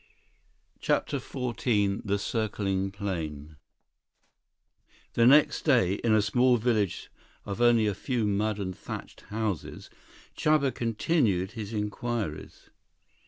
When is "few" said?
7.93-8.25